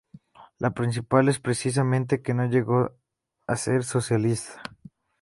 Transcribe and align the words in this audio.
La 0.57 0.71
principal 0.71 1.29
es 1.29 1.37
precisamente 1.39 2.23
que 2.23 2.33
no 2.33 2.47
llegó 2.47 2.97
a 3.45 3.55
ser 3.55 3.83
socialista. 3.83 4.59